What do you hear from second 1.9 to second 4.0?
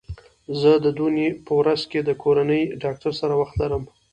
د کورني ډاکټر سره وخت لرم